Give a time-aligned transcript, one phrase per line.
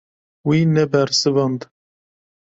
[0.47, 1.61] Wî nebersivand.